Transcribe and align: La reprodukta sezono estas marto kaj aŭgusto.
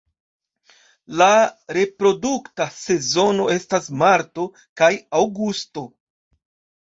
La 1.21 1.25
reprodukta 1.75 2.67
sezono 2.77 3.45
estas 3.55 3.89
marto 4.03 4.45
kaj 4.81 4.91
aŭgusto. 5.19 5.85